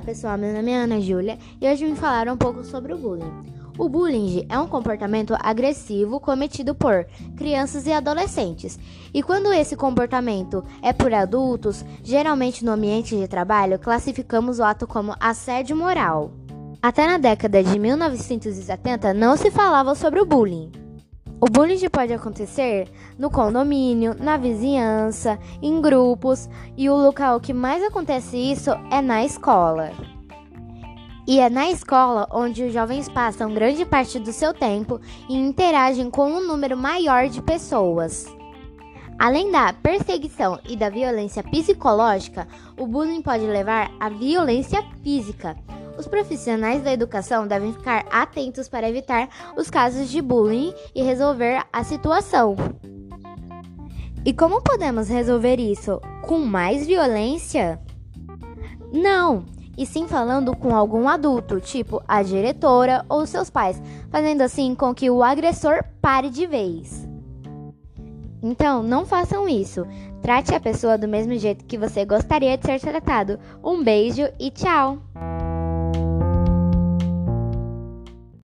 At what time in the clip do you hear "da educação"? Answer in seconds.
46.82-47.46